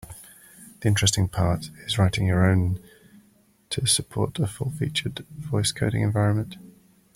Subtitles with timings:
[0.79, 2.79] The interesting part is writing your own
[3.69, 6.55] to support a full-featured voice coding environment.